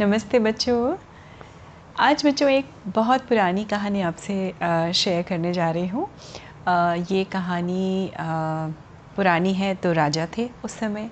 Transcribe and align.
नमस्ते 0.00 0.38
बच्चों। 0.38 0.96
आज 2.00 2.24
बच्चों 2.26 2.48
एक 2.50 2.66
बहुत 2.96 3.20
पुरानी 3.28 3.64
कहानी 3.64 4.00
आपसे 4.00 4.34
शेयर 4.94 5.22
करने 5.28 5.52
जा 5.52 5.70
रही 5.70 5.86
हूँ। 5.88 6.06
ये 7.10 7.24
कहानी 7.24 8.10
पुरानी 9.16 9.54
है 9.54 9.74
तो 9.74 9.92
राजा 9.92 10.26
थे 10.36 10.48
उस 10.64 10.78
समय। 10.78 11.08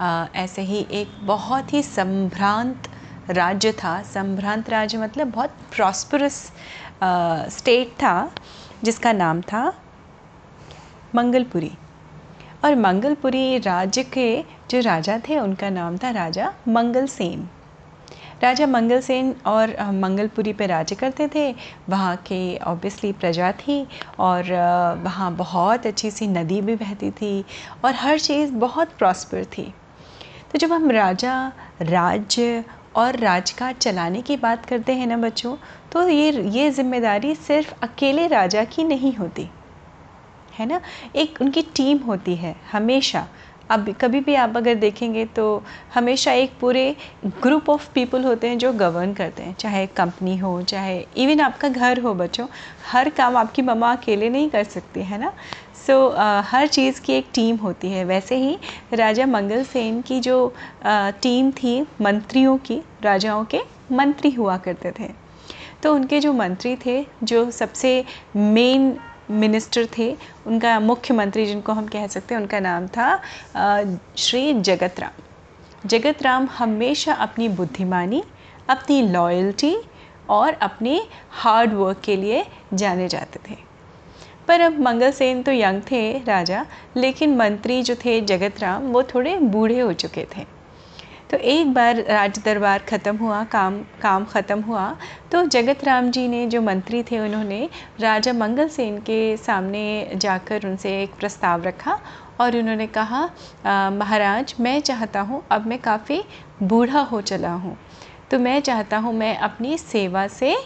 आ, 0.00 0.26
ऐसे 0.34 0.62
ही 0.62 0.86
एक 0.92 1.18
बहुत 1.22 1.72
ही 1.72 1.82
संभ्रांत 1.82 2.88
राज्य 3.30 3.72
था। 3.72 4.00
संभ्रांत 4.04 4.70
राज्य 4.70 4.98
मतलब 4.98 5.32
बहुत 5.32 5.56
प्रॉस्परस 5.76 6.40
स्टेट 7.58 7.92
था 8.02 8.30
जिसका 8.84 9.12
नाम 9.14 9.40
था 9.42 9.66
मंगलपुरी। 11.14 11.72
और 12.64 12.74
मंगलपुरी 12.76 13.58
राज्य 13.58 14.02
के 14.04 14.42
जो 14.70 14.80
राजा 14.80 15.20
थे 15.28 15.38
उनका 15.38 15.70
नाम 15.72 15.98
था 15.98 16.10
राजा 16.12 16.52
मंगल 16.68 17.06
सेन 17.08 17.48
राजा 18.42 18.66
मंगल 18.66 19.00
सेन 19.00 19.34
और 19.46 19.70
मंगलपुरी 19.92 20.52
पे 20.52 20.66
राज्य 20.66 20.96
करते 20.96 21.26
थे। 21.28 21.50
वहाँ 21.88 22.16
के 22.26 22.56
ऑब्वियसली 22.56 23.12
प्रजा 23.12 23.50
थी 23.52 23.86
और 24.18 24.52
वहाँ 25.04 25.34
बहुत 25.36 25.86
अच्छी 25.86 26.10
सी 26.10 26.26
नदी 26.26 26.60
भी 26.60 26.76
बहती 26.76 27.10
थी 27.10 27.44
और 27.84 27.94
हर 27.94 28.18
चीज़ 28.18 28.52
बहुत 28.54 28.92
प्रॉस्पर 28.98 29.44
थी। 29.56 29.62
तो 30.52 30.58
जब 30.58 30.72
हम 30.72 30.90
राजा, 30.90 31.52
राज्य 31.82 32.64
और 32.96 33.16
राजकाज 33.16 33.74
चलाने 33.76 34.22
की 34.22 34.36
बात 34.36 34.64
करते 34.66 34.92
हैं 34.92 35.06
ना 35.06 35.16
बच्चों 35.16 35.56
तो 35.92 36.08
ये 36.08 36.30
ये 36.50 36.70
ज़िम्मेदारी 36.70 37.34
सिर्फ़ 37.34 37.74
अकेले 37.82 38.26
राजा 38.26 38.64
की 38.64 38.84
नहीं 38.84 39.14
होती। 39.14 39.48
है 40.52 40.66
ना? 40.66 40.80
एक 41.16 41.40
उनकी 41.40 41.62
टीम 41.76 41.98
होती 41.98 42.34
है, 42.36 42.54
हमेशा। 42.72 43.26
अब 43.70 43.94
कभी 44.00 44.20
भी 44.20 44.34
आप 44.34 44.56
अगर 44.56 44.74
देखेंगे 44.74 45.24
तो 45.24 45.62
हमेशा 45.94 46.32
एक 46.32 46.52
पूरे 46.60 46.96
ग्रुप 47.26 47.70
ऑफ़ 47.70 47.92
पीपल 47.94 48.24
होते 48.24 48.48
हैं 48.48 48.58
जो 48.58 48.72
गवर्न 48.72 49.12
करते 49.14 49.42
हैं 49.42 49.54
चाहे 49.54 49.86
कंपनी 49.86 50.36
हो 50.38 50.62
चाहे 50.62 51.06
इवन 51.16 51.40
आपका 51.40 51.68
घर 51.68 52.00
हो 52.00 52.14
बच्चों 52.14 52.46
हर 52.92 53.08
काम 53.08 53.36
आपकी 53.36 53.62
मम्मा 53.62 53.92
अकेले 53.92 54.28
नहीं 54.28 54.50
कर 54.50 54.64
सकती 54.64 55.00
है 55.00 55.18
ना? 55.18 55.32
सो 55.86 56.08
so, 56.08 56.14
uh, 56.14 56.42
हर 56.44 56.66
चीज़ 56.66 57.00
की 57.00 57.12
एक 57.12 57.26
टीम 57.34 57.56
होती 57.56 57.88
है। 57.88 58.04
वैसे 58.04 58.36
ही 58.36 58.58
राजा 58.94 59.26
मंगल 59.26 59.64
सेन 59.64 60.02
की 60.02 60.20
जो 60.20 60.54
uh, 60.80 61.12
टीम 61.22 61.50
थी 61.50 61.86
मंत्रियों 62.00 62.58
की 62.58 62.82
राजाओं 63.02 63.44
के 63.44 63.60
मंत्री 63.92 64.30
हुआ 64.30 64.56
करते 64.56 64.90
थे। 64.90 65.10
तो 65.82 65.94
उनके 65.94 66.20
जो 66.20 66.32
मंत्री 66.32 66.76
थे 66.86 67.06
जो 67.22 67.50
सबसे 67.50 68.04
मेन 68.36 68.96
मिनिस्टर 69.30 69.86
थे, 69.98 70.16
उनका 70.46 70.78
मुख्यमंत्री 70.80 71.46
जिनको 71.46 71.72
हम 71.72 71.86
कह 71.86 72.06
सकते 72.06 72.34
हैं, 72.34 72.40
उनका 72.40 72.60
नाम 72.60 72.86
था 72.88 74.02
श्री 74.16 74.52
जगत 74.62 75.00
राम 75.00 75.88
जगत 75.88 76.22
राम 76.22 76.48
हमेशा 76.48 77.12
अपनी 77.14 77.48
बुद्धिमानी, 77.50 78.22
अपनी 78.68 79.00
लॉयल्टी 79.02 79.76
और 80.30 80.52
अपने 80.52 81.00
हार्ड 81.32 81.72
वर्क 81.74 82.00
के 82.04 82.16
लिए 82.16 82.44
जाने 82.74 83.08
जाते 83.08 83.40
थे। 83.48 83.56
पर 84.48 84.60
अब 84.60 84.78
मंगल 84.80 85.10
सेन 85.12 85.42
तो 85.42 85.52
यंग 85.52 85.82
थे 85.90 86.18
राजा, 86.18 86.64
लेकिन 86.96 87.36
मंत्री 87.36 87.82
जो 87.82 87.94
थे 87.94 88.20
जगत 88.22 88.60
राम 88.60 88.82
वो 88.84 89.02
थोड़े 89.04 89.36
बूढ़े 89.38 89.78
हो 89.80 89.92
चुके 89.94 90.26
थे। 90.36 90.44
तो 91.30 91.36
एक 91.36 91.72
बार 91.74 91.96
राज 92.02 92.38
दरबार 92.44 92.82
ख़त्म 92.88 93.16
हुआ 93.16 93.42
काम 93.44 93.78
काम 94.02 94.24
ख़त्म 94.24 94.60
हुआ 94.62 94.84
तो 95.32 95.44
जगत 95.46 95.84
राम 95.84 96.10
जी 96.10 96.26
ने 96.28 96.46
जो 96.46 96.62
मंत्री 96.62 97.02
थे 97.02 97.18
उन्होंने 97.18 97.68
राजा 98.00 98.32
मंगल 98.32 98.68
सेन 98.68 98.98
के 99.00 99.18
सामने 99.36 99.84
जाकर 100.14 100.66
उनसे 100.66 101.02
एक 101.02 101.18
प्रस्ताव 101.20 101.62
रखा 101.62 101.98
और 102.40 102.56
उन्होंने 102.56 102.86
कहा 102.96 103.22
महाराज 103.90 104.54
मैं 104.60 104.80
चाहता 104.80 105.20
हूँ 105.20 105.42
अब 105.52 105.66
मैं 105.66 105.78
काफ़ी 105.82 106.22
बूढ़ा 106.62 107.00
हो 107.02 107.20
चला 107.20 107.52
हूँ। 107.54 107.76
तो 108.30 108.38
मैं 108.38 108.60
चाहता 108.60 108.98
हूँ 108.98 109.12
मैं 109.14 109.36
अपनी 109.38 109.76
सेवा 109.78 110.26
से 110.28 110.56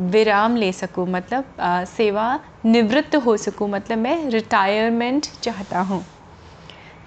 विराम 0.00 0.56
ले 0.56 0.72
सकूँ 0.72 1.06
मतलब 1.08 1.56
आ, 1.60 1.84
सेवा 1.84 2.38
निवृत्त 2.66 3.16
हो 3.16 3.36
सकूँ 3.36 3.68
मतलब 3.70 3.98
मैं 3.98 4.24
रिटायरमेंट 4.30 5.26
चाहता 5.42 5.80
हूँ। 5.80 6.04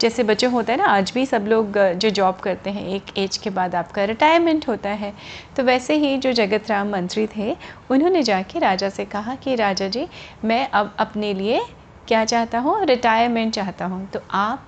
जैसे 0.03 0.23
बच्चों 0.23 0.51
होता 0.51 0.73
है 0.73 0.79
ना, 0.79 0.85
आज 0.85 1.11
भी 1.11 1.25
सब 1.25 1.45
लोग 1.47 1.77
जो 1.93 2.09
जॉब 2.09 2.35
करते 2.35 2.69
हैं, 2.69 2.87
एक 2.87 3.03
एज 3.17 3.37
के 3.37 3.49
बाद 3.49 3.75
आपका 3.75 4.03
रिटायरमेंट 4.03 4.67
होता 4.67 4.89
है। 4.89 5.13
तो 5.55 5.63
वैसे 5.63 5.95
ही 5.95 6.17
जो 6.17 6.31
जगत 6.31 6.69
राम 6.69 6.89
मंत्री 6.89 7.27
थे, 7.37 7.57
उन्होंने 7.89 8.23
जाके 8.23 8.59
राजा 8.59 8.89
से 8.89 9.05
कहा 9.05 9.35
कि, 9.35 9.55
राजा 9.55 9.87
जी, 9.87 10.07
मैं 10.45 10.69
अब 10.69 10.95
अपने 10.99 11.33
लिए 11.33 11.61
क्या 12.07 12.25
चाहता 12.25 12.59
हूँ? 12.59 12.85
रिटायरमेंट 12.85 13.53
चाहता 13.53 13.85
हूँ। 13.85 14.07
तो 14.09 14.19
आप 14.31 14.67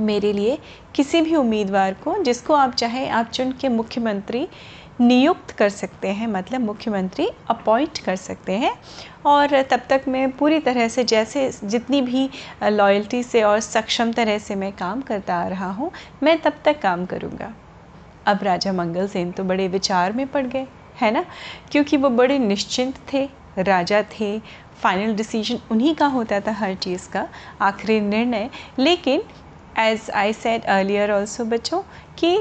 मेरे 0.00 0.32
लिए 0.32 0.58
किसी 0.94 1.20
भी 1.20 1.36
उम्मीदवार 1.36 1.94
को, 1.94 2.22
जिसको 2.22 2.54
आप 2.54 2.74
चाहें, 2.74 3.10
आप 3.10 3.26
चुन 3.26 3.52
के 3.52 3.68
मुख्यमंत्री 3.68 4.48
नियुक्त 5.00 5.50
कर 5.50 5.68
सकते 5.68 6.08
हैं 6.08 6.26
मतलब 6.26 6.60
मुख्यमंत्री 6.60 7.28
अपॉइंट 7.50 7.98
कर 7.98 8.16
सकते 8.16 8.52
हैं। 8.52 8.72
और 9.26 9.60
तब 9.62 9.82
तक 9.90 10.04
मैं 10.08 10.30
पूरी 10.30 10.58
तरह 10.60 10.88
से 10.88 11.04
जैसे 11.04 11.50
जितनी 11.64 12.00
भी 12.02 12.28
लॉयल्टी 12.64 13.22
से 13.22 13.42
और 13.42 13.60
सक्षम 13.60 14.12
तरह 14.12 14.38
से 14.38 14.54
मैं 14.54 14.72
काम 14.72 15.00
करता 15.02 15.36
आ 15.36 15.46
रहा 15.48 15.70
हूँ, 15.70 15.90
मैं 16.22 16.38
तब 16.42 16.60
तक 16.64 16.80
काम 16.80 17.06
करूँगा। 17.06 17.52
अब 18.26 18.42
राजा 18.42 18.72
मंगल 18.72 19.08
सेन 19.08 19.30
तो 19.32 19.44
बड़े 19.44 19.68
विचार 19.68 20.12
में 20.12 20.26
पड़ 20.26 20.46
गए, 20.46 20.66
है 21.00 21.10
ना? 21.10 21.24
क्योंकि 21.72 21.96
वो 21.96 22.08
बड़े 22.10 22.38
निश्चिंत 22.38 22.98
थे, 23.12 23.28
राजा 23.58 24.02
थे 24.12 24.38
फाइनल 24.76 25.14
डिसीज़न 25.14 25.58
उन्हीं 25.70 25.94
का 25.94 26.06
होता 26.06 26.40
था, 26.40 26.52
हर 26.52 26.74
चीज़ 26.74 27.08
का 27.10 27.28
आखिरी 27.60 28.00
निर्णय। 28.00 28.50
लेकिन 28.78 29.22
as 29.78 30.10
I 30.12 30.32
said 30.32 30.64
earlier 30.64 31.12
also 31.12 31.44
बच्चों, 31.44 31.80
कि 32.18 32.36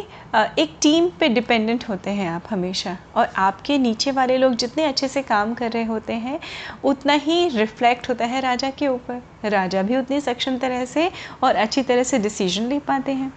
एक 0.59 0.75
टीम 0.81 1.07
पे 1.19 1.28
डिपेंडेंट 1.29 1.88
होते 1.90 2.09
हैं 2.09 2.29
आप 2.29 2.44
हमेशा। 2.50 2.97
और 3.16 3.29
आपके 3.38 3.78
नीचे 3.78 4.12
वाले 4.12 4.38
लोग 4.38 4.56
जितने 4.56 4.84
अच्छे 4.84 5.07
से 5.07 5.22
काम 5.23 5.53
कर 5.53 5.72
रहे 5.72 5.84
होते 5.84 6.13
हैं, 6.16 6.40
उतना 6.84 7.13
ही 7.16 7.47
रिफ्लेक्ट 7.50 8.09
होता 8.09 8.25
है 8.25 8.41
राजा 8.41 8.69
के 8.69 8.88
ऊपर। 8.88 9.22
राजा 9.46 9.81
भी 9.81 9.97
उतनी 9.97 10.19
सक्षम 10.22 10.57
तरह 10.57 10.85
से 10.85 11.09
और 11.44 11.56
अच्छी 11.56 11.81
तरह 11.81 12.03
से 12.03 12.19
डिसीज़न 12.19 12.68
ले 12.68 12.79
पाते 12.81 13.12
हैं। 13.12 13.31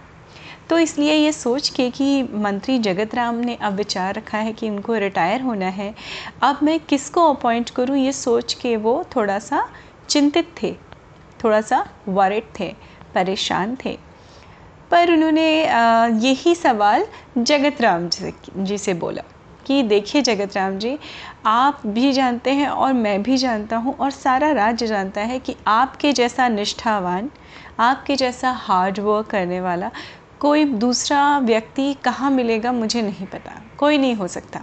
तो 0.69 0.77
इसलिए 0.79 1.13
ये 1.13 1.31
सोच 1.31 1.69
के 1.69 1.89
कि 1.89 2.23
मंत्री 2.23 2.77
जगत 2.79 3.15
राम 3.15 3.35
ने 3.35 3.55
अब 3.55 3.73
विचार 3.73 4.13
रखा 4.15 4.37
है 4.37 4.51
कि 4.53 4.69
उनको 4.69 4.95
रिटायर 4.95 5.41
होना 5.41 5.67
है, 5.67 5.93
अब 6.43 6.59
मैं 6.63 6.79
किसको 6.79 7.23
अपॉइंट 7.25 7.69
करूँ, 7.69 7.97
ये 7.97 8.11
सोच 8.13 8.53
के 8.53 8.75
वो 8.77 9.03
थोड़ा 9.15 9.39
सा 9.39 9.67
चिंतित 10.09 10.53
थे, 10.61 10.71
थोड़ा 11.43 11.61
सा 11.61 11.85
वरिड 12.07 12.43
थे। 12.59 12.73
परेशान 13.15 13.75
थे। 13.85 13.97
पर 14.91 15.11
उन्होंने 15.11 15.49
यही 16.23 16.55
सवाल 16.55 17.05
जगत 17.37 17.81
राम 17.81 18.07
जी 18.09 18.77
से 18.77 18.93
बोला 18.93 19.23
कि 19.65 19.81
देखिए 19.83 20.21
जगत 20.21 20.55
राम 20.57 20.77
जी, 20.77 20.97
आप 21.45 21.81
भी 21.87 22.11
जानते 22.13 22.51
हैं 22.51 22.67
और 22.67 22.93
मैं 22.93 23.21
भी 23.23 23.37
जानता 23.37 23.77
हूँ 23.77 23.95
और 23.95 24.11
सारा 24.11 24.51
राज्य 24.51 24.87
जानता 24.87 25.21
है 25.21 25.39
कि 25.39 25.55
आपके 25.67 26.13
जैसा 26.13 26.47
निष्ठावान, 26.47 27.29
आपके 27.79 28.15
जैसा 28.15 28.51
हार्ड 28.51 28.99
वर्क 28.99 29.27
करने 29.27 29.61
वाला 29.61 29.91
कोई 30.39 30.65
दूसरा 30.65 31.37
व्यक्ति 31.39 31.93
कहाँ 32.03 32.31
मिलेगा 32.31 32.71
मुझे 32.71 33.01
नहीं 33.01 33.25
पता, 33.27 33.61
कोई 33.77 33.97
नहीं 33.97 34.15
हो 34.15 34.27
सकता। 34.27 34.61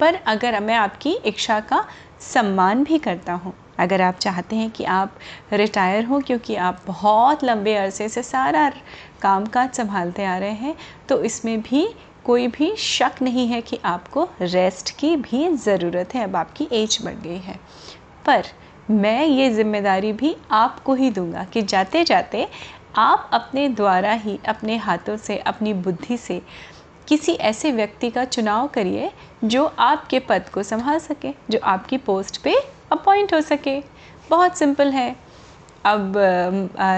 पर 0.00 0.14
अगर 0.26 0.60
मैं 0.60 0.74
आपकी 0.74 1.12
इच्छा 1.16 1.58
का 1.62 1.84
सम्मान 2.22 2.84
भी 2.84 2.98
करता 2.98 3.32
हूँ। 3.34 3.52
अगर 3.78 4.02
आप 4.02 4.18
चाहते 4.18 4.56
हैं 4.56 4.70
कि 4.70 4.84
आप 4.84 5.18
रिटायर 5.52 6.04
हो, 6.04 6.20
क्योंकि 6.20 6.54
आप 6.56 6.82
बहुत 6.86 7.44
लंबे 7.44 7.74
अरसे 7.76 8.08
से 8.08 8.22
सारा 8.22 8.68
काम 9.22 9.46
काज 9.46 9.72
संभालते 9.72 10.24
आ 10.24 10.36
रहे 10.38 10.50
हैं 10.52 10.74
तो 11.08 11.22
इसमें 11.24 11.60
भी 11.62 11.86
कोई 12.24 12.46
भी 12.48 12.74
शक 12.76 13.22
नहीं 13.22 13.46
है 13.48 13.60
कि 13.60 13.78
आपको 13.84 14.28
रेस्ट 14.42 14.90
की 14.98 15.14
भी 15.18 15.48
ज़रूरत 15.56 16.14
है। 16.14 16.24
अब 16.24 16.36
आपकी 16.36 16.68
एज 16.72 16.98
बढ़ 17.04 17.14
गई 17.16 17.38
है। 17.38 17.58
पर 18.26 18.46
मैं 18.90 19.24
ये 19.24 19.48
ज़िम्मेदारी 19.50 20.12
भी 20.12 20.34
आपको 20.50 20.94
ही 20.94 21.10
दूँगा 21.10 21.44
कि 21.44 21.62
जाते 21.62 22.04
जाते 22.04 22.46
आप 22.96 23.30
अपने 23.32 23.68
द्वारा 23.70 24.12
ही, 24.12 24.38
अपने 24.48 24.76
हाथों 24.78 25.16
से, 25.16 25.36
अपनी 25.38 25.72
बुद्धि 25.74 26.16
से 26.16 26.40
किसी 27.08 27.32
ऐसे 27.32 27.72
व्यक्ति 27.72 28.10
का 28.10 28.24
चुनाव 28.26 28.66
करिए 28.68 29.10
जो 29.44 29.64
आपके 29.78 30.18
पद 30.18 30.48
को 30.54 30.62
संभाल 30.62 30.98
सके, 30.98 31.32
जो 31.50 31.58
आपकी 31.64 31.96
पोस्ट 31.98 32.42
पे 32.42 32.54
अपॉइंट 32.92 33.34
हो 33.34 33.40
सके। 33.40 33.78
बहुत 34.30 34.58
सिंपल 34.58 34.90
है। 34.90 35.14
अब 35.84 36.12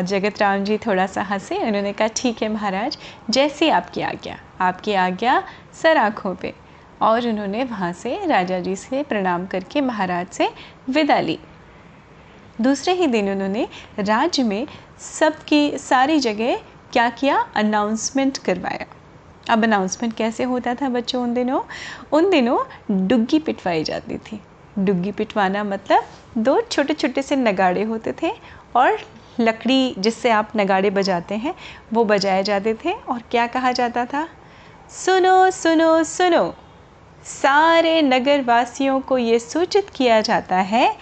जगत 0.09 0.41
राम 0.41 0.65
जी 0.65 0.79
थोड़ा 0.79 1.07
सा 1.07 1.23
हंसे। 1.23 1.59
उन्होंने 1.59 1.93
कहा, 1.93 2.09
ठीक 2.17 2.43
है 2.43 2.49
महाराज, 2.49 2.99
जैसी 3.31 3.69
आपकी 3.69 4.01
आज्ञा 4.03 4.39
आपकी 4.61 4.95
आज्ञा 4.95 5.43
सर 5.83 5.97
आँखों 5.97 6.35
पे। 6.35 6.55
और 7.03 7.29
उन्होंने 7.29 7.65
वहाँ 7.65 7.93
से 7.93 8.19
राजा 8.27 8.59
जी 8.61 8.75
से 8.77 9.03
प्रणाम 9.03 9.47
करके 9.47 9.81
महाराज 9.81 10.27
से 10.27 10.49
विदा 10.89 11.19
ली। 11.21 11.39
दूसरे 12.61 12.93
ही 12.95 13.07
दिन 13.07 13.31
उन्होंने 13.31 13.69
राज्य 13.99 14.43
में 14.43 14.67
सबकी 15.01 15.79
सारी 15.79 16.19
जगह 16.21 16.57
क्या 16.93 17.09
किया? 17.11 17.39
अनाउंसमेंट 17.57 18.39
करवाया। 18.39 18.87
अब 19.51 19.65
अनाउंसमेंट 19.65 20.17
कैसे 20.17 20.45
होता 20.45 20.75
था 20.75 20.89
बच्चों 20.89 21.23
उन 21.23 21.35
दिनों? 21.35 21.61
उन 22.13 22.31
दिनों 22.31 22.59
डुग्गी 23.09 23.39
पिटवाई 23.39 23.85
जाती 23.85 24.19
थी। 24.19 24.41
डुग्गी 24.79 25.13
पिटवाना 25.13 25.65
मतलब 25.65 26.05
दो 26.39 26.61
छोटे 26.61 26.95
छोटे 26.95 27.23
से 27.23 27.37
नगाड़े 27.37 27.83
होते 27.83 28.15
थे 28.23 28.33
और 28.77 28.99
लकड़ी 29.41 29.95
जिससे 29.99 30.31
आप 30.31 30.53
नगाड़े 30.57 30.91
बजाते 30.91 31.35
हैं, 31.35 31.55
वो 31.93 32.05
बजाए 32.05 32.43
जाते 32.43 32.75
थे। 32.75 32.93
और 32.93 33.23
क्या 33.31 33.47
कहा 33.47 33.73
जाता 33.73 34.05
था? 34.05 34.29
सुनो 34.91 35.51
सुनो 35.51 36.05
सुनो। 36.05 36.55
सारे 37.25 38.03
नगर 38.03 38.43
वासियों 38.43 39.01
को 39.01 39.19
ये 39.19 39.39
सूचित 39.39 39.91
किया 39.91 40.21
जाता 40.21 40.57
है 40.57 40.97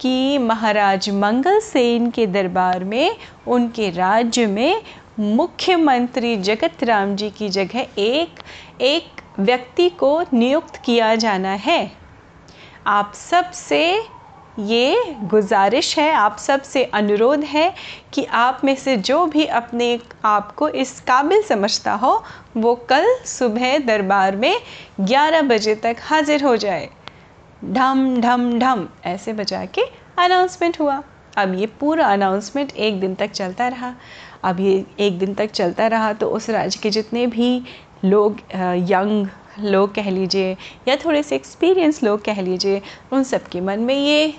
कि 0.00 0.38
महाराज 0.38 1.10
मंगल 1.10 1.60
सेन 1.60 2.10
के 2.10 2.26
दरबार 2.26 2.84
में, 2.84 3.16
उनके 3.46 3.90
राज्य 3.90 4.46
में 4.46 4.82
मुख्यमंत्री 5.20 6.36
जगत 6.36 6.84
राम 6.84 7.16
जी 7.16 7.30
की 7.30 7.48
जगह 7.48 7.86
एक 7.98 8.40
एक 8.80 9.04
व्यक्ति 9.38 9.88
को 9.88 10.24
नियुक्त 10.34 10.76
किया 10.76 11.14
जाना 11.14 11.48
है। 11.48 11.92
आप 12.86 13.12
सबसे 13.14 14.02
ये 14.58 15.16
गुजारिश 15.22 15.98
है, 15.98 16.12
आप 16.12 16.38
सबसे 16.38 16.84
अनुरोध 16.84 17.40
है 17.40 17.74
कि 18.12 18.24
आप 18.24 18.60
में 18.64 18.76
से 18.76 18.96
जो 18.96 19.26
भी 19.26 19.46
अपने 19.46 20.00
आप 20.24 20.52
को 20.52 20.68
इस 20.68 21.00
काबिल 21.00 21.42
समझता 21.42 21.92
हो, 21.92 22.24
वो 22.56 22.74
कल 22.74 23.16
सुबह 23.26 23.78
दरबार 23.78 24.36
में 24.36 24.60
11 25.00 25.42
बजे 25.42 25.74
तक 25.74 25.96
हाजिर 26.00 26.44
हो 26.44 26.56
जाए। 26.56 26.88
ढम 27.64 28.20
ढम 28.20 28.58
ढम, 28.58 28.88
ऐसे 29.04 29.32
बजा 29.32 29.64
के 29.64 29.82
अनाउंसमेंट 30.18 30.80
हुआ। 30.80 31.02
अब 31.36 31.54
ये 31.54 31.66
पूरा 31.66 32.06
अनाउंसमेंट 32.06 32.72
एक 32.76 33.00
दिन 33.00 33.14
तक 33.14 33.30
चलता 33.30 33.68
रहा। 33.68 33.94
अब 34.44 34.60
ये 34.60 34.84
एक 35.00 35.18
दिन 35.18 35.34
तक 35.34 35.50
चलता 35.50 35.86
रहा 35.86 36.12
तो 36.12 36.28
उस 36.28 36.50
राज्य 36.50 36.80
के 36.82 36.90
जितने 36.90 37.26
भी 37.26 37.62
लोग 38.04 38.40
यंग 38.90 39.26
लोग 39.60 39.94
कह 39.94 40.08
लीजिए 40.10 40.56
या 40.88 40.96
थोड़े 40.96 41.22
से 41.22 41.36
एक्सपीरियंस 41.36 42.02
लोग 42.02 42.24
कह 42.24 42.40
लीजिए, 42.40 42.80
उन 43.12 43.22
सब 43.24 43.48
के 43.48 43.60
मन 43.60 43.80
में 43.80 43.94
ये 43.94 44.34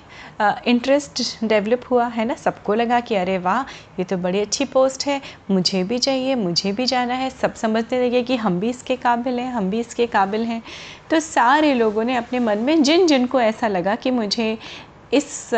इंटरेस्ट 0.68 1.22
डेवलप 1.44 1.82
हुआ, 1.92 2.08
है 2.08 2.26
ना? 2.26 2.36
सबको 2.36 2.74
लगा 2.74 3.00
कि 3.00 3.16
अरे 3.16 3.38
वाह, 3.38 3.62
ये 4.00 4.04
तो 4.04 4.18
बड़ी 4.18 4.40
अच्छी 4.40 4.66
पोस्ट 4.66 5.06
है, 5.08 5.20
मुझे 5.52 5.84
भी 5.84 5.98
चाहिए, 5.98 6.36
मुझे 6.36 6.72
भी 6.72 6.86
जाना 6.86 7.14
है। 7.14 7.30
सब 7.32 7.54
समझने 7.56 8.06
लगे 8.06 8.22
कि 8.24 8.36
हम 8.36 8.60
भी 8.60 8.70
इसके 8.70 8.96
काबिल 8.96 9.40
हैं, 9.40 9.52
हम 9.52 9.70
भी 9.70 9.80
इसके 9.80 10.08
काबिल 10.08 10.46
हैं। 10.46 10.62
तो 11.10 11.20
सारे 11.20 11.74
लोगों 11.74 12.04
ने 12.04 12.16
अपने 12.16 12.40
मन 12.40 12.58
में 12.58 12.82
जिन 12.84 13.08
जिन 13.08 13.26
को 13.26 13.42
ऐसा 13.42 13.68
लगा 13.68 13.96
कि 13.96 14.12
मुझे 14.12 14.58
इस 15.14 15.50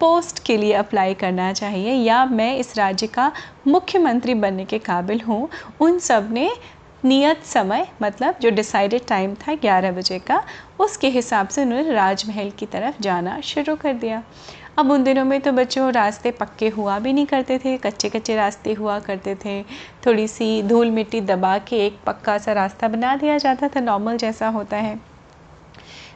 पोस्ट 0.00 0.44
के 0.44 0.56
लिए 0.56 0.72
अप्लाई 0.72 1.14
करना 1.14 1.52
चाहिए 1.52 1.92
या 1.94 2.24
मैं 2.24 2.54
इस 2.56 2.76
राज्य 2.78 3.06
का 3.06 3.30
मुख्यमंत्री 3.66 4.34
बनने 4.34 4.64
के 4.64 4.78
काबिल 4.78 5.20
हूँ, 5.20 5.48
उन 5.80 5.98
सबने 5.98 6.50
नियत 7.04 7.42
समय 7.44 7.86
मतलब 8.02 8.38
जो 8.42 8.50
डिसाइडेड 8.50 9.06
टाइम 9.08 9.34
था 9.34 9.54
11 9.54 9.92
बजे 9.92 10.18
का, 10.18 10.42
उसके 10.80 11.08
हिसाब 11.08 11.48
से 11.48 11.62
उन्होंने 11.62 11.92
राजमहल 11.92 12.50
की 12.50 12.66
तरफ़ 12.66 13.02
जाना 13.02 13.40
शुरू 13.40 13.76
कर 13.76 13.92
दिया। 13.94 14.22
अब 14.78 14.90
उन 14.90 15.04
दिनों 15.04 15.24
में 15.24 15.40
तो 15.40 15.52
बच्चों 15.52 15.90
रास्ते 15.92 16.30
पक्के 16.30 16.68
हुआ 16.68 16.98
भी 16.98 17.12
नहीं 17.12 17.26
करते 17.26 17.58
थे 17.58 17.76
कच्चे 17.76 18.08
कच्चे 18.08 18.36
रास्ते 18.36 18.72
हुआ 18.72 18.98
करते 18.98 19.34
थे। 19.44 19.62
थोड़ी 20.06 20.26
सी 20.28 20.62
धूल 20.62 20.90
मिट्टी 20.90 21.20
दबा 21.20 21.56
के 21.58 21.84
एक 21.86 21.98
पक्का 22.06 22.38
सा 22.38 22.52
रास्ता 22.52 22.88
बना 22.88 23.14
दिया 23.16 23.38
जाता 23.38 23.68
था 23.68 23.80
नॉर्मल 23.80 24.16
जैसा 24.16 24.48
होता 24.48 24.76
है। 24.76 25.07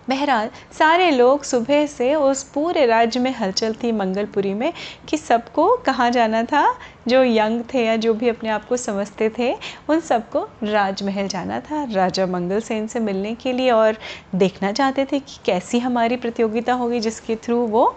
बहरहाल, 0.08 0.48
सारे 0.72 1.10
लोग 1.10 1.42
सुबह 1.44 1.84
से 1.86 2.14
उस 2.14 2.42
पूरे 2.44 2.84
राज्य 2.86 3.20
में 3.20 3.34
हलचल 3.34 3.74
थी 3.82 3.90
मंगलपुरी 3.92 4.52
में 4.54 4.72
कि 5.08 5.16
सबको 5.16 5.66
कहाँ 5.76 6.10
जाना 6.10 6.42
था, 6.42 6.74
जो 7.08 7.22
यंग 7.24 7.62
थे 7.74 7.84
या 7.84 7.96
जो 7.96 8.14
भी 8.14 8.28
अपने 8.28 8.48
आप 8.50 8.64
को 8.64 8.76
समझते 8.76 9.28
थे, 9.38 9.52
उन 9.88 10.00
सबको 10.00 10.46
राजमहल 10.62 11.28
जाना 11.28 11.60
था, 11.60 11.84
राजा 11.92 12.26
मंगल 12.26 12.60
सेन 12.60 12.86
से 12.86 13.00
मिलने 13.00 13.34
के 13.34 13.52
लिए 13.52 13.70
और 13.70 13.96
देखना 14.34 14.72
चाहते 14.72 15.04
थे 15.04 15.18
कि 15.18 15.38
कैसी 15.44 15.78
हमारी 15.78 16.16
प्रतियोगिता 16.16 16.72
होगी, 16.72 17.00
जिसके 17.00 17.36
थ्रू 17.36 17.58
वो 17.66 17.94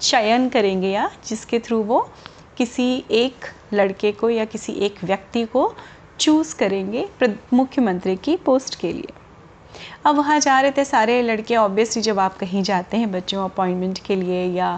चयन 0.00 0.48
करेंगे 0.48 0.88
या 0.88 1.10
जिसके 1.26 1.58
थ्रू 1.58 1.82
वो 1.82 2.00
किसी 2.56 3.04
एक 3.10 3.46
लड़के 3.74 4.12
को 4.12 4.30
या 4.30 4.44
किसी 4.44 4.72
एक 4.72 5.04
व्यक्ति 5.04 5.44
को 5.44 5.72
चूज़ 6.20 6.54
करेंगे 6.56 7.06
मुख्यमंत्री 7.52 8.16
की 8.16 8.36
पोस्ट 8.36 8.80
के 8.80 8.92
लिए। 8.92 9.12
अब 10.06 10.16
वहाँ 10.16 10.38
जा 10.40 10.60
रहे 10.60 10.70
थे 10.70 10.84
सारे 10.84 11.20
लड़के 11.22 11.56
ऑब्वियसली 11.56 12.02
जब 12.02 12.18
आप 12.18 12.36
कहीं 12.38 12.62
जाते 12.62 12.96
हैं 12.96 13.10
बच्चों 13.12 13.44
अपॉइंटमेंट 13.44 13.98
के 13.98 14.16
लिए 14.16 14.44
या 14.44 14.68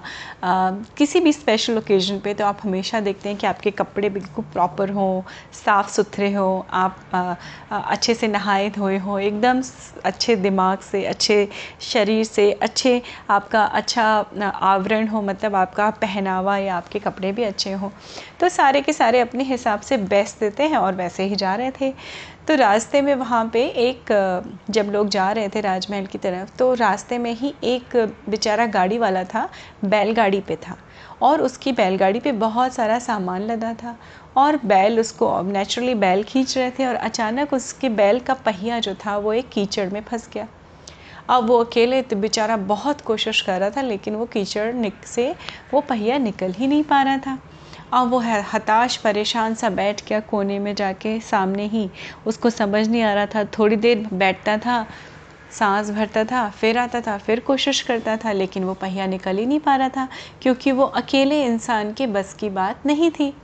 आ, 0.45 0.71
किसी 0.97 1.21
भी 1.21 1.33
स्पेशल 1.33 1.79
ओकेजन 1.79 2.19
पे 2.19 2.35
तो 2.35 2.45
आप 2.45 2.59
हमेशा 2.63 3.01
देखते 3.01 3.29
हैं 3.29 3.39
कि 3.39 3.47
आपके 3.47 3.71
कपड़े 3.71 4.11
बिल्कुल 4.11 4.45
प्रॉपर 4.53 4.91
हों 4.91 5.23
साफ़ 5.65 5.91
सुथरे 5.91 6.33
हों 6.33 6.63
आप 6.73 6.97
आ, 7.15 7.19
आ, 7.73 7.79
अच्छे 7.79 8.15
से 8.15 8.29
नहाए 8.29 8.71
धोए 8.71 8.99
हों 8.99 9.21
एकदम 9.21 9.63
अच्छे 10.05 10.37
दिमाग 10.37 10.79
से 10.79 11.05
अच्छे 11.05 11.49
शरीर 11.81 12.25
से 12.25 12.51
अच्छे 12.53 13.03
आपका 13.31 13.65
अच्छा 13.65 14.05
आवरण 14.53 15.07
हो 15.09 15.23
मतलब 15.23 15.55
आपका 15.55 15.91
पहनावा 15.91 16.57
या 16.59 16.77
आपके 16.77 16.99
कपड़े 16.99 17.33
भी 17.33 17.43
अच्छे 17.43 17.73
हों। 17.73 17.91
तो 18.41 18.49
सारे 18.49 18.81
के 18.81 18.93
सारे 18.93 19.21
अपने 19.21 19.45
हिसाब 19.45 19.81
से 19.81 19.97
बेस्ट 19.97 20.41
देते 20.41 20.63
हैं 20.63 20.77
और 20.77 20.95
वैसे 20.95 21.25
ही 21.25 21.37
जा 21.37 21.55
रहे 21.55 21.71
थे। 21.81 21.95
तो 22.49 22.55
रास्ते 22.55 23.01
में 23.03 23.15
वहाँ 23.15 23.45
पे 23.53 23.63
एक, 23.69 24.11
जब 24.71 24.91
लोग 24.93 25.09
जा 25.09 25.31
रहे 25.33 25.49
थे 25.49 25.61
राजमहल 25.61 26.07
की 26.07 26.19
तरफ़ 26.19 26.57
तो 26.59 26.73
रास्ते 26.75 27.17
में 27.19 27.33
ही 27.33 27.53
एक 27.65 27.97
बेचारा 28.29 28.67
गाड़ी 28.67 28.99
वाला 28.99 29.25
था, 29.25 29.49
बैलगाड़ी 29.85 30.41
पे 30.41 30.57
था। 30.57 30.77
और 31.23 31.43
उसकी 31.43 31.73
बैलगाड़ी 31.73 32.21
पे 32.21 32.33
बहुत 32.35 32.75
सारा 32.75 32.99
सामान 32.99 33.43
लदा 33.43 33.73
था 33.75 33.97
और 34.37 34.57
बैल 34.65 35.01
उसको 35.01 35.41
नेचुरली 35.43 35.95
बैल 35.97 36.23
खींच 36.23 36.57
रहे 36.59 36.71
थे 36.71 36.87
और 36.87 36.95
अचानक 36.95 37.53
उसके 37.53 37.89
बैल 37.91 38.21
का 38.21 38.35
पहिया 38.37 38.79
जो 38.79 38.95
था, 38.97 39.17
वो 39.17 39.33
एक 39.33 39.49
कीचड़ 39.49 39.89
में 39.91 40.01
फंस 40.03 40.29
गया। 40.35 40.47
अब 41.31 41.47
वो 41.49 41.59
अकेले 41.65 42.01
तो 42.03 42.17
बेचारा 42.17 42.57
बहुत 42.57 43.01
कोशिश 43.01 43.41
कर 43.41 43.61
रहा 43.61 43.71
था, 43.71 43.83
लेकिन 43.83 44.15
वो 44.15 44.27
कीचड़ 44.27 44.73
निक 44.75 45.07
से 45.07 45.35
वो 45.75 45.81
पहिया 45.81 46.19
निकल 46.19 46.53
ही 46.53 46.67
नहीं 46.67 46.85
पा 46.85 47.03
रहा 47.03 47.19
था। 47.19 47.39
अब 47.93 48.11
वो 48.11 48.19
हताश, 48.19 48.97
परेशान 48.97 49.55
सा 49.55 49.71
बैठ 49.71 50.09
गया 50.09 50.21
कोने 50.21 50.59
में 50.59 50.75
जाके 50.75 51.21
सामने 51.21 51.67
ही। 51.67 51.91
उसको 52.27 52.51
समझ 52.51 52.89
नहीं 52.89 53.03
आ 53.03 53.15
रहा 53.15 53.27
था। 53.27 53.45
थोड़ी 53.45 53.77
देर 53.77 54.09
बैठता 54.13 54.59
था, 54.59 54.87
सांस 55.53 55.91
भरता 55.91 56.25
था, 56.25 56.49
फिर 56.51 56.79
आता 56.79 57.01
था, 57.01 57.19
फिर 57.19 57.41
कोशिश 57.41 57.81
करता 57.83 58.17
था, 58.17 58.33
लेकिन 58.33 58.65
वो 58.65 58.75
पहिया 58.75 59.07
निकल 59.07 59.39
ही 59.39 59.47
नहीं 59.47 59.61
पा 59.61 59.77
रहा 59.77 59.89
था, 59.89 60.09
क्योंकि 60.43 60.73
वो 60.73 60.85
अकेले 60.85 61.45
इंसान 61.45 61.93
के 61.93 62.07
बस 62.07 62.35
की 62.35 62.51
बात 62.51 62.87
नहीं 62.87 63.11
थी। 63.11 63.35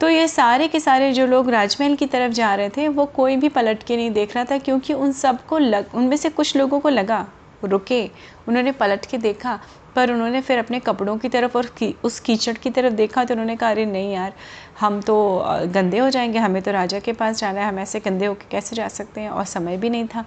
तो 0.00 0.08
ये 0.08 0.28
सारे 0.28 0.68
के 0.68 0.80
सारे 0.80 1.12
जो 1.12 1.26
लोग 1.26 1.50
राजमहल 1.50 1.94
की 1.96 2.06
तरफ़ 2.06 2.32
जा 2.32 2.54
रहे 2.54 2.68
थे, 2.68 2.88
वो 2.88 3.06
कोई 3.06 3.36
भी 3.36 3.48
पलट 3.48 3.82
के 3.82 3.96
नहीं 3.96 4.10
देख 4.10 4.34
रहा 4.34 4.44
था, 4.44 4.58
क्योंकि 4.58 4.92
उन 4.92 5.12
सबको 5.12 5.58
लग, 5.58 5.86
उनमें 5.94 6.16
से 6.16 6.28
कुछ 6.28 6.56
लोगों 6.56 6.80
को 6.80 6.88
लगा। 6.88 7.26
रुके 7.64 8.04
उन्होंने 8.48 8.72
पलट 8.72 9.06
के 9.06 9.18
देखा 9.18 9.58
पर 9.96 10.10
उन्होंने 10.12 10.40
फिर 10.40 10.58
अपने 10.58 10.78
कपड़ों 10.80 11.16
की 11.18 11.28
तरफ़ 11.28 11.56
और 11.58 11.66
की, 11.78 11.94
उस 12.04 12.18
कीचड़ 12.20 12.56
की 12.56 12.70
तरफ़ 12.70 12.92
देखा 12.94 13.24
तो 13.24 13.34
उन्होंने 13.34 13.56
कहा 13.56 13.70
अरे 13.70 13.84
नहीं 13.86 14.12
यार 14.12 14.32
हम 14.80 15.00
तो 15.00 15.16
गंदे 15.74 15.98
हो 15.98 16.08
जाएँगे 16.10 16.38
हमें 16.38 16.60
तो 16.62 16.70
राजा 16.70 16.98
के 16.98 17.12
पास 17.12 17.38
जाना 17.38 17.60
है 17.60 17.68
हम 17.68 17.78
ऐसे 17.78 18.00
गंदे 18.00 18.26
होकर 18.26 18.46
कैसे 18.50 18.76
जा 18.76 18.88
सकते 18.88 19.20
हैं? 19.20 19.30
और 19.30 19.44
समय 19.44 19.76
भी 19.76 19.90
नहीं 19.90 20.06
था। 20.06 20.24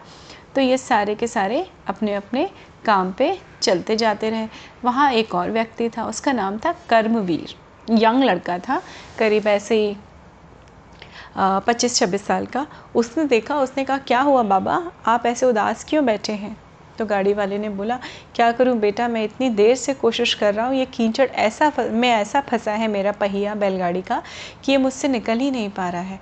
तो 0.56 0.62
ये 0.62 0.78
सारे 0.78 1.16
के 1.16 1.28
सारे 1.28 1.66
अपने 1.88 2.14
अपने 2.16 2.50
काम 2.86 3.12
पे 3.12 3.38
चलते 3.62 3.96
जाते 3.96 4.30
रहे। 4.30 4.48
वहाँ 4.84 5.12
एक 5.14 5.34
और 5.36 5.52
व्यक्ति 5.52 5.90
था 5.90 6.06
उसका 6.08 6.32
नाम 6.32 6.58
था 6.58 6.72
कर्मवीर। 6.90 7.56
यंग 7.88 8.24
लड़का 8.24 8.58
था 8.60 8.82
करीब 9.20 9.48
ऐसे 9.48 9.76
ही 9.78 9.96
पच्चीस 11.38 11.96
छब्बीस 11.96 12.26
साल 12.26 12.46
का। 12.46 12.66
उसने 12.96 13.24
देखा 13.26 13.60
उसने 13.60 13.84
कहा 13.84 13.98
क्या 13.98 14.22
हुआ 14.22 14.44
बाबा? 14.44 14.82
आप 15.06 15.26
ऐसे 15.26 15.46
उदास 15.46 15.86
क्यों 15.90 16.06
बैठे 16.06 16.34
हैं? 16.34 16.56
तो 16.98 17.06
गाड़ी 17.06 17.34
वाले 17.34 17.58
ने 17.58 17.70
बोला, 17.70 18.00
क्या 18.36 18.52
करूँ 18.52 18.78
बेटा, 18.80 19.08
मैं 19.08 19.24
इतनी 19.24 19.50
देर 19.52 19.76
से 19.76 19.94
कोशिश 19.94 20.34
कर 20.34 20.54
रहा 20.54 20.66
हूँ, 20.66 20.76
ये 20.76 20.86
कीचड़ 20.88 21.30
ऐसा 21.30 21.72
मैं 21.80 22.12
ऐसा 22.12 22.42
फंसा 22.42 22.72
है 22.72 22.88
मेरा 22.88 23.12
पहिया 23.12 23.56
बैलगाड़ी 23.56 24.02
का 24.02 24.22
कि 24.64 24.72
ये 24.72 24.78
मुझसे 24.78 25.08
निकल 25.08 25.40
ही 25.40 25.52
नहीं 25.52 25.70
पा 25.70 25.90
रहा 25.90 26.02
है। 26.02 26.20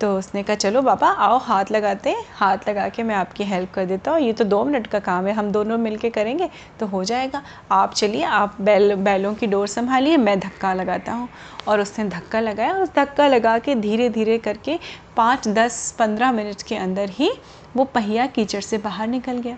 तो 0.00 0.10
उसने 0.18 0.42
कहा, 0.42 0.54
चलो 0.56 0.80
बाबा, 0.82 1.08
आओ, 1.08 1.36
हाथ 1.38 1.70
लगाते 1.72 2.10
हैं, 2.10 2.24
हाथ 2.34 2.68
लगा 2.68 2.88
के 2.88 3.02
मैं 3.02 3.14
आपकी 3.14 3.44
हेल्प 3.44 3.70
कर 3.74 3.84
देता 3.86 4.10
हूँ। 4.10 4.20
ये 4.20 4.32
तो 4.32 4.44
दो 4.44 4.64
मिनट 4.64 4.86
का 4.86 4.98
काम 4.98 5.26
है, 5.26 5.32
हम 5.32 5.50
दोनों 5.52 5.78
मिल 5.78 5.96
करेंगे 5.98 6.48
तो 6.80 6.86
हो 6.86 7.02
जाएगा। 7.04 7.42
आप 7.72 7.94
चलिए, 7.94 8.22
आप 8.22 8.56
बैल, 8.60 8.94
बैलों 8.94 9.32
की 9.34 9.46
डोर 9.46 9.66
संभालिए, 9.66 10.16
मैं 10.16 10.38
धक्का 10.40 10.72
लगाता 10.74 11.12
हूँ। 11.12 11.28
और 11.68 11.80
उसने 11.80 12.04
धक्का 12.04 12.40
लगाया 12.40 12.74
उस 12.74 12.88
धक्का 12.96 13.28
लगा 13.28 13.58
के 13.58 13.74
धीरे 13.74 14.08
धीरे 14.08 14.38
करके 14.38 14.78
पाँच, 15.16 15.48
दस, 15.48 15.94
पंद्रह 15.98 16.32
मिनट 16.32 16.62
के 16.62 16.76
अंदर 16.76 17.10
ही 17.10 17.30
वो 17.76 17.84
पहिया 17.84 18.26
कीचड़ 18.26 18.60
से 18.60 18.78
बाहर 18.78 19.08
निकल 19.08 19.38
गया। 19.38 19.56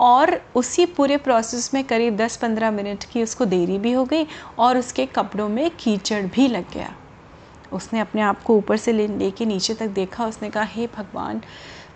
और 0.00 0.40
उसी 0.54 0.86
पूरे 0.86 1.16
प्रोसेस 1.16 1.70
में 1.74 1.82
करीब 1.84 2.16
10-15 2.16 2.70
मिनट 2.70 3.04
की 3.04 3.22
उसको 3.22 3.44
देरी 3.44 3.78
भी 3.78 3.92
हो 3.92 4.04
गई 4.04 4.26
और 4.58 4.78
उसके 4.78 5.06
कपड़ों 5.06 5.48
में 5.48 5.70
कीचड़ 5.70 6.22
भी 6.24 6.48
लग 6.48 6.72
गया। 6.74 6.94
उसने 7.72 8.00
अपने 8.00 8.20
आप 8.22 8.42
को 8.42 8.56
ऊपर 8.56 8.76
से 8.76 8.92
ले 8.92 9.06
लेके 9.08 9.46
नीचे 9.46 9.74
तक 9.74 9.86
देखा। 9.86 10.26
उसने 10.26 10.50
कहा 10.50 10.64
हे 10.64 10.86
भगवान 10.86 11.40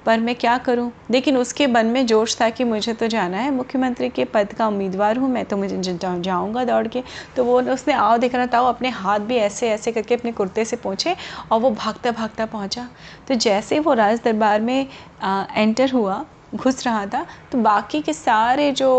पर 0.07 0.21
मैं 0.21 0.35
क्या 0.35 0.57
करूँ? 0.59 0.91
लेकिन 1.11 1.37
उसके 1.37 1.67
मन 1.67 1.87
में 1.87 2.07
जोश 2.07 2.37
था 2.41 2.49
कि 2.51 2.65
मुझे 2.65 2.93
तो 2.95 3.07
जाना 3.07 3.39
है। 3.39 3.51
मुख्यमंत्री 3.51 4.09
के 4.09 4.25
पद 4.25 4.53
का 4.53 4.67
उम्मीदवार 4.69 5.17
हूँ 5.17 5.29
मैं 5.31 5.45
तो 5.45 5.57
मुझे 5.57 5.99
जाऊँगा 6.01 6.65
दौड़ 6.65 6.87
के। 6.89 7.03
तो 7.37 7.45
वो 7.45 7.61
उसने 7.63 7.95
आओ 7.95 8.17
दिख 8.19 8.35
रहा 8.35 8.47
था 8.47 8.61
वो 8.61 8.69
अपने 8.69 8.89
हाथ 8.89 9.19
भी 9.21 9.37
ऐसे 9.37 9.71
ऐसे 9.71 9.93
करके 9.93 10.15
अपने 10.15 10.33
कुर्ते 10.33 10.65
से 10.65 10.77
पहुँचे 10.77 11.17
और 11.53 11.61
वो 11.61 11.71
भागता 11.71 12.11
भागता 12.11 12.47
पहुँचा। 12.47 12.89
तो 13.29 13.35
जैसे 13.37 13.79
वो 13.79 13.93
राज 13.93 14.21
दरबार 14.25 14.61
में 14.61 14.87
आ, 15.23 15.45
एंटर 15.57 15.91
हुआ 15.91 16.25
घुस 16.53 16.87
रहा 16.87 17.05
था 17.07 17.25
तो 17.53 17.59
बाकी 17.59 18.01
के 18.03 18.13
सारे 18.13 18.71
जो 18.73 18.91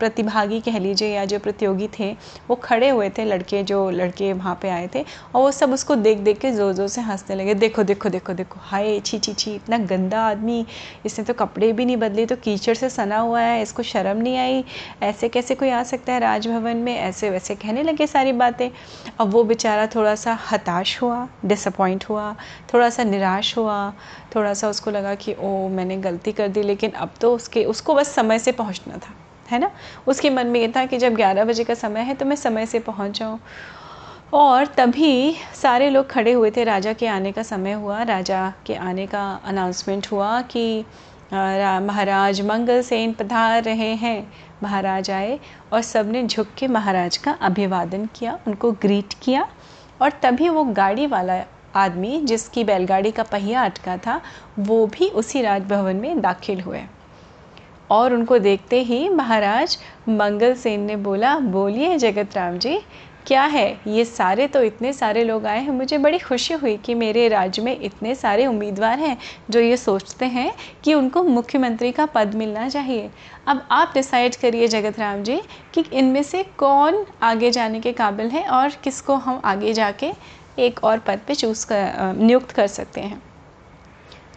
प्रतिभागी 0.00 0.60
कह 0.60 0.78
लीजिए 0.78 1.08
या 1.08 1.24
जो 1.24 1.38
प्रतियोगी 1.38 1.88
थे, 1.98 2.10
वो 2.48 2.56
खड़े 2.56 2.88
हुए 2.88 3.08
थे, 3.10 3.24
लड़के 3.24 3.62
जो, 3.62 3.78
लड़के 3.90 4.32
वहाँ 4.32 4.58
पे 4.62 4.68
आए 4.70 4.88
थे, 4.94 5.02
और 5.34 5.42
वो 5.42 5.50
सब 5.52 5.72
उसको 5.72 5.94
देख 5.96 6.18
देख 6.18 6.38
के 6.38 6.50
ज़ोर 6.52 6.72
ज़ोर 6.72 6.88
से 6.88 7.00
हंसने 7.00 7.36
लगे, 7.36 7.54
देखो 7.54 7.82
देखो 7.82 8.08
देखो 8.08 8.32
देखो, 8.32 8.60
हाय, 8.62 8.98
छी 9.00 9.18
छी 9.18 9.32
छी, 9.32 9.54
इतना 9.54 9.78
गंदा 9.78 10.22
आदमी, 10.22 10.64
इसने 11.06 11.24
तो 11.24 11.34
कपड़े 11.34 11.72
भी 11.72 11.84
नहीं 11.84 11.96
बदले 11.96 12.26
तो 12.26 12.36
कीचड़ 12.38 12.74
से 12.74 12.90
सना 12.90 13.18
हुआ 13.18 13.40
है, 13.40 13.62
इसको 13.62 13.82
शर्म 13.82 14.18
नहीं 14.18 14.36
आई, 14.38 14.64
ऐसे 15.02 15.28
कैसे 15.28 15.54
कोई 15.54 15.70
आ 15.70 15.82
सकता 15.84 16.12
है 16.12 16.20
राजभवन 16.20 16.76
में? 16.76 16.94
ऐसे, 16.98 17.30
वैसे 17.30 17.54
कहने 17.54 17.82
लगे 17.82 18.06
सारी 18.06 18.32
बातें। 18.34 18.68
अब 19.20 19.30
वो 19.30 19.44
बेचारा 19.44 19.86
थोड़ा 19.86 20.14
सा 20.14 20.38
हताश 20.50 21.00
हुआ 21.02 21.26
डिसअपॉइंट 21.44 22.04
हुआ 22.04 22.34
थोड़ा 22.74 22.90
सा 22.90 23.04
निराश 23.04 23.56
हुआ 23.58 23.92
थोड़ा 24.34 24.52
सा 24.54 24.68
उसको 24.68 24.90
लगा 24.90 25.14
कि 25.14 25.34
ओ 25.34 25.68
मैंने 25.68 25.96
गलती 25.98 26.32
कर 26.32 26.48
दी। 26.48 26.62
लेकिन 26.62 26.92
अब 26.98 27.10
तो 27.20 27.34
उसके, 27.34 27.64
उसको 27.64 27.94
बस 27.94 28.14
समय 28.14 28.38
से 28.38 28.52
पहुँचना 28.52 28.96
था, 28.96 29.14
है 29.50 29.58
ना? 29.58 29.70
उसके 30.06 30.30
मन 30.30 30.46
में 30.46 30.60
ये 30.60 30.68
था 30.68 30.84
कि 30.86 30.98
जब 30.98 31.14
11 31.14 31.44
बजे 31.44 31.64
का 31.64 31.74
समय 31.76 32.00
है 32.00 32.14
तो 32.14 32.24
मैं 32.24 32.36
समय 32.36 32.66
से 32.66 32.78
पहुँच 32.80 33.18
जाऊँ। 33.18 33.38
और 34.34 34.66
तभी 34.68 35.34
सारे 35.54 35.90
लोग 35.90 36.10
खड़े 36.10 36.32
हुए 36.32 36.50
थे। 36.50 36.64
राजा 36.64 36.92
के 36.92 37.06
आने 37.06 37.32
का 37.32 37.42
समय 37.42 37.72
हुआ, 37.72 38.02
राजा 38.02 38.52
के 38.66 38.74
आने 38.76 39.06
का 39.06 39.28
अनाउंसमेंट 39.44 40.06
हुआ 40.12 40.40
कि 40.42 40.84
महाराज 41.32 42.40
मंगल 42.40 42.82
सेन 42.82 43.12
पधार 43.12 43.62
रहे 43.62 43.94
हैं, 43.94 44.32
महाराज 44.62 45.10
आए 45.10 45.38
और 45.72 45.82
सबने 45.82 46.22
झुक 46.22 46.48
के 46.58 46.68
महाराज 46.68 47.16
का 47.16 47.32
अभिवादन 47.32 48.06
किया, 48.14 48.38
उनको 48.46 48.72
ग्रीट 48.72 49.14
किया 49.22 49.46
और 50.02 50.10
तभी 50.22 50.48
वो 50.48 50.64
गाड़ी 50.64 51.06
वाला 51.06 51.42
आदमी 51.74 52.20
जिसकी 52.20 52.64
बैलगाड़ी 52.64 53.10
का 53.10 53.22
पहिया 53.22 53.64
अटका 53.64 53.96
था, 53.96 54.20
वो 54.58 54.86
भी 54.86 55.08
उसी 55.08 55.42
राजभवन 55.42 55.96
में 55.96 56.20
दाखिल 56.20 56.60
हुए। 56.60 56.82
और 57.90 58.14
उनको 58.14 58.38
देखते 58.38 58.82
ही 58.82 59.08
महाराज 59.08 59.78
मंगल 60.08 60.54
सेन 60.54 60.80
ने 60.80 60.96
बोला, 60.96 61.38
बोलिए 61.38 61.96
जगत 61.98 62.36
राम 62.36 62.58
जी, 62.58 62.80
क्या 63.26 63.42
है? 63.42 63.80
ये 63.86 64.04
सारे 64.04 64.46
तो 64.46 64.62
इतने 64.62 64.92
सारे 64.92 65.24
लोग 65.24 65.46
आए 65.46 65.60
हैं। 65.60 65.70
मुझे 65.70 65.98
बड़ी 65.98 66.18
खुशी 66.18 66.54
हुई 66.54 66.76
कि 66.76 66.94
मेरे 66.94 67.26
राज्य 67.28 67.62
में 67.62 67.80
इतने 67.80 68.14
सारे 68.14 68.46
उम्मीदवार 68.46 68.98
हैं 68.98 69.16
जो 69.50 69.60
ये 69.60 69.76
सोचते 69.76 70.26
हैं 70.26 70.52
कि 70.84 70.94
उनको 70.94 71.22
मुख्यमंत्री 71.22 71.92
का 71.92 72.06
पद 72.06 72.34
मिलना 72.34 72.68
चाहिए। 72.68 73.10
अब 73.46 73.62
आप 73.70 73.92
डिसाइड 73.94 74.36
करिए 74.36 74.68
जगत 74.68 74.98
राम 74.98 75.22
जी 75.22 75.40
कि 75.74 75.84
इनमें 75.92 76.22
से 76.22 76.42
कौन 76.58 77.04
आगे 77.22 77.50
जाने 77.50 77.80
के 77.80 77.92
काबिल 77.92 78.30
है 78.30 78.46
और 78.48 78.70
किसको 78.84 79.14
हम 79.14 79.40
आगे 79.44 79.72
जाके 79.72 80.12
एक 80.58 80.84
और 80.84 80.98
पद 80.98 81.20
पे 81.26 81.34
चूज़ 81.34 81.66
कर 81.66 82.14
नियुक्त 82.16 82.50
कर 82.50 82.66
सकते 82.66 83.00
हैं। 83.00 83.22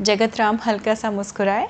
जगत 0.01 0.37
राम 0.37 0.59
हल्का 0.65 0.95
सा 0.95 1.11
मुस्कुराए 1.11 1.67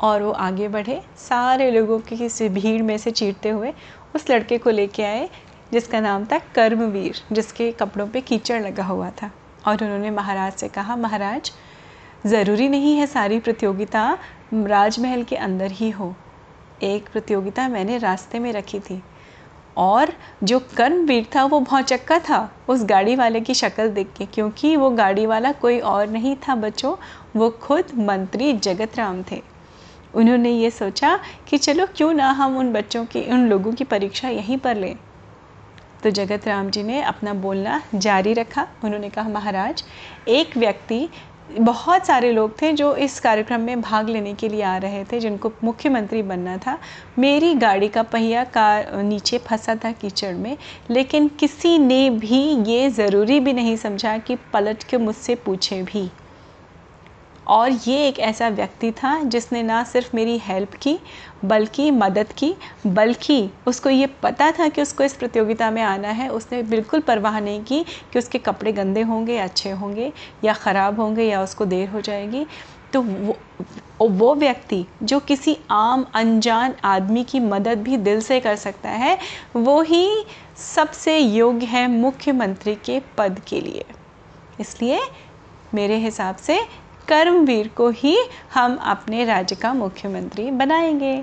और 0.00 0.22
वो 0.22 0.30
आगे 0.30 0.68
बढ़े। 0.68 1.00
सारे 1.18 1.70
लोगों 1.70 1.98
की 1.98 2.16
किसी 2.16 2.48
भीड़ 2.48 2.82
में 2.82 2.98
से 2.98 3.10
चीरते 3.10 3.48
हुए 3.48 3.72
उस 4.14 4.30
लड़के 4.30 4.58
को 4.58 4.70
लेके 4.70 5.02
आए, 5.02 5.28
जिसका 5.72 6.00
नाम 6.00 6.24
था 6.24 6.38
कर्मवीर, 6.54 7.20
जिसके 7.32 7.72
कपड़ों 7.72 8.06
पे 8.08 8.20
कीचड़ 8.20 8.62
लगा 8.62 8.84
हुआ 8.84 9.10
था। 9.10 9.30
और 9.68 9.84
उन्होंने 9.84 10.10
महाराज 10.10 10.52
से 10.52 10.68
कहा, 10.68 10.96
महाराज, 10.96 11.52
ज़रूरी 12.26 12.68
नहीं 12.68 12.96
है 12.96 13.06
सारी 13.06 13.40
प्रतियोगिता 13.40 14.18
राजमहल 14.54 15.22
के 15.22 15.36
अंदर 15.36 15.70
ही 15.70 15.90
हो। 15.90 16.14
एक 16.82 17.08
प्रतियोगिता 17.12 17.68
मैंने 17.68 17.98
रास्ते 17.98 18.38
में 18.38 18.52
रखी 18.52 18.80
थी। 18.80 19.02
और 19.76 20.12
जो 20.42 20.58
कर्मवीर 20.76 21.26
था, 21.36 21.44
वो 21.44 21.60
भौचक्का 21.60 22.18
था 22.18 22.52
उस 22.68 22.84
गाड़ी 22.84 23.16
वाले 23.16 23.40
की 23.40 23.54
शक्ल 23.54 23.88
देख 23.88 24.08
के, 24.18 24.26
क्योंकि 24.26 24.76
वो 24.76 24.90
गाड़ी 24.90 25.26
वाला 25.26 25.52
कोई 25.52 25.78
और 25.80 26.06
नहीं 26.06 26.36
था 26.36 26.54
बच्चों, 26.54 26.96
वो 27.36 27.50
खुद 27.50 27.84
मंत्री 27.94 28.52
जगत 28.52 28.96
राम 28.96 29.22
थे। 29.32 29.42
उन्होंने 30.14 30.50
ये 30.50 30.70
सोचा 30.70 31.20
कि 31.48 31.58
चलो 31.58 31.86
क्यों 31.96 32.12
ना 32.12 32.30
हम 32.30 32.56
उन 32.56 32.72
बच्चों 32.72 33.04
की, 33.04 33.22
उन 33.22 33.46
लोगों 33.46 33.72
की 33.72 33.84
परीक्षा 33.84 34.28
यहीं 34.28 34.58
पर 34.58 34.76
लें। 34.76 34.96
तो 36.02 36.10
जगत 36.10 36.48
राम 36.48 36.70
जी 36.70 36.82
ने 36.82 37.02
अपना 37.02 37.34
बोलना 37.34 37.82
जारी 37.94 38.32
रखा। 38.32 38.68
उन्होंने 38.84 39.08
कहा, 39.08 39.28
महाराज, 39.28 39.84
एक 40.28 40.56
व्यक्ति 40.56 41.08
बहुत 41.50 42.06
सारे 42.06 42.32
लोग 42.32 42.62
थे 42.62 42.72
जो 42.72 42.94
इस 42.96 43.18
कार्यक्रम 43.20 43.60
में 43.60 43.80
भाग 43.80 44.08
लेने 44.08 44.34
के 44.34 44.48
लिए 44.48 44.62
आ 44.62 44.76
रहे 44.76 45.04
थे, 45.04 45.20
जिनको 45.20 45.52
मुख्यमंत्री 45.64 46.22
बनना 46.22 46.56
था। 46.56 46.78
मेरी 47.18 47.54
गाड़ी 47.54 47.88
का 47.88 48.02
पहिया 48.02 48.44
का 48.44 49.02
नीचे 49.02 49.38
फंसा 49.38 49.74
था 49.74 49.92
कीचड़ 49.92 50.34
में, 50.34 50.56
लेकिन 50.90 51.28
किसी 51.28 51.78
ने 51.78 52.10
भी 52.10 52.42
ये 52.70 52.88
ज़रूरी 52.90 53.40
भी 53.40 53.52
नहीं 53.52 53.76
समझा 53.76 54.18
कि 54.18 54.36
पलट 54.52 54.82
के 54.82 54.96
मुझसे 54.96 55.34
पूछे 55.34 55.82
भी। 55.82 56.10
और 57.46 57.70
ये 57.70 58.06
एक 58.08 58.18
ऐसा 58.18 58.48
व्यक्ति 58.48 58.90
था 58.92 59.22
जिसने 59.24 59.62
ना 59.62 59.82
सिर्फ़ 59.84 60.14
मेरी 60.16 60.36
हेल्प 60.38 60.74
की, 60.74 60.98
बल्कि 61.44 61.90
मदद 61.90 62.32
की, 62.32 62.54
बल्कि 62.86 63.50
उसको 63.66 63.90
ये 63.90 64.06
पता 64.22 64.50
था 64.52 64.68
कि 64.68 64.82
उसको 64.82 65.04
इस 65.04 65.14
प्रतियोगिता 65.14 65.70
में 65.70 65.82
आना 65.82 66.08
है। 66.08 66.28
उसने 66.28 66.62
बिल्कुल 66.62 67.00
परवाह 67.00 67.40
नहीं 67.40 67.62
की 67.64 67.84
कि 68.12 68.18
उसके 68.18 68.38
कपड़े 68.38 68.72
गंदे 68.72 69.02
होंगे 69.02 69.38
अच्छे 69.38 69.70
होंगे 69.70 70.12
या 70.44 70.52
ख़राब 70.54 71.00
होंगे 71.00 71.24
या 71.24 71.42
उसको 71.42 71.64
देर 71.64 71.88
हो 71.88 72.00
जाएगी। 72.00 72.46
तो 72.92 73.02
वो 73.02 73.36
वो 74.00 74.34
व्यक्ति 74.34 74.84
जो 75.02 75.18
किसी 75.20 75.56
आम, 75.70 76.04
अनजान 76.14 76.74
आदमी 76.84 77.22
की 77.24 77.40
मदद 77.40 77.78
भी 77.78 77.96
दिल 77.96 78.20
से 78.20 78.38
कर 78.40 78.56
सकता 78.56 78.90
है, 78.90 79.18
वो 79.56 79.80
ही 79.82 80.24
सबसे 80.56 81.18
योग्य 81.18 81.66
है 81.66 81.86
मुख्यमंत्री 81.88 82.74
के 82.74 83.00
पद 83.18 83.40
के 83.48 83.60
लिए। 83.60 83.84
इसलिए 84.60 85.00
मेरे 85.74 85.96
हिसाब 85.96 86.36
से 86.36 86.60
कर्मवीर 87.08 87.68
को 87.68 87.88
ही 87.90 88.16
हम 88.54 88.76
अपने 88.76 89.24
राज्य 89.24 89.56
का 89.56 89.72
मुख्यमंत्री 89.74 90.50
बनाएँगे। 90.50 91.16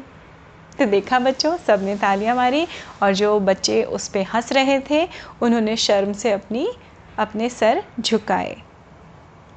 तो 0.79 0.85
देखा 0.85 1.19
बच्चों 1.19 1.55
सबने 1.57 1.95
तालियाँ 1.95 2.35
मारी 2.35 2.65
और 3.03 3.13
जो 3.13 3.39
बच्चे 3.39 3.83
उस 3.83 4.07
पर 4.07 4.21
हंस 4.23 4.51
रहे 4.51 4.79
थे, 4.79 5.07
उन्होंने 5.41 5.75
शर्म 5.77 6.13
से 6.13 6.31
अपनी, 6.31 6.67
अपने 7.19 7.49
सर 7.49 7.83
झुकाए। 7.99 8.55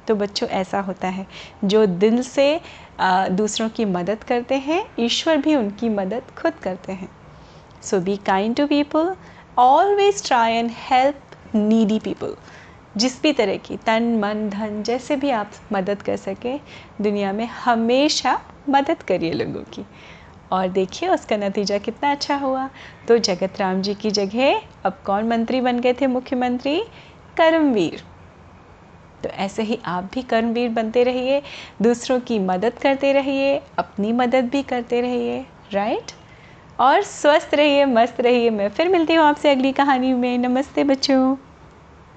तो 0.07 0.15
बच्चों, 0.15 0.49
ऐसा 0.49 0.79
होता 0.79 1.07
है। 1.07 1.25
जो 1.63 1.85
दिल 1.85 2.21
से 2.23 2.61
दूसरों 3.01 3.69
की 3.69 3.85
मदद 3.85 4.23
करते 4.23 4.55
हैं, 4.55 4.85
ईश्वर 4.99 5.37
भी 5.37 5.55
उनकी 5.55 5.89
मदद 5.89 6.23
खुद 6.37 6.53
करते 6.53 6.91
हैं। 6.91 7.09
So 7.83 7.99
be 7.99 8.17
kind 8.17 8.55
to 8.55 8.67
people 8.67 9.15
always 9.57 10.25
try 10.25 10.53
and 10.53 10.71
help 10.89 11.55
needy 11.55 11.99
people 11.99 12.35
जिस 12.97 13.21
भी 13.21 13.33
तरह 13.33 13.57
की, 13.57 13.77
तन, 13.77 14.03
मन, 14.03 14.49
धन, 14.49 14.83
जैसे 14.83 15.15
भी 15.15 15.29
आप 15.29 15.51
मदद 15.73 16.01
कर 16.01 16.15
सकें, 16.15 16.59
दुनिया 17.01 17.33
में 17.33 17.45
हमेशा 17.45 18.41
मदद 18.69 19.03
करिए 19.03 19.33
लोगों 19.33 19.63
की। 19.63 19.85
और 20.51 20.67
देखिए, 20.67 21.09
उसका 21.09 21.37
नतीजा 21.37 21.77
कितना 21.77 22.11
अच्छा 22.11 22.35
हुआ। 22.35 22.69
तो 23.07 23.17
जगत 23.17 23.53
राम 23.59 23.81
जी 23.81 23.93
की 23.93 24.11
जगह 24.11 24.61
अब 24.85 24.99
कौन 25.05 25.27
मंत्री 25.27 25.61
बन 25.61 25.79
गए 25.79 25.93
थे? 25.93 26.07
मुख्यमंत्री 26.07 26.83
कर्मवीर। 27.37 28.03
तो 29.23 29.29
ऐसे 29.29 29.63
ही 29.63 29.79
आप 29.85 30.09
भी 30.13 30.21
कर्मवीर 30.21 30.69
बनते 30.69 31.03
रहिए, 31.03 31.41
दूसरों 31.81 32.19
की 32.19 32.39
मदद 32.39 32.73
करते 32.73 33.13
रहिए, 33.13 33.61
अपनी 33.77 34.13
मदद 34.13 34.49
भी 34.49 34.63
करते 34.63 35.01
रहिए 35.01 35.45
राइट 35.71 36.11
और 36.79 37.01
स्वस्थ 37.01 37.49
रहिए, 37.53 37.85
मस्त 37.85 38.21
रहिए। 38.21 38.49
मैं 38.49 38.69
फिर 38.69 38.89
मिलती 38.89 39.13
हूँ 39.13 39.25
आपसे 39.25 39.51
अगली 39.51 39.71
कहानी 39.71 40.13
में। 40.13 40.37
नमस्ते 40.37 40.83
बच्चों। 40.83 41.35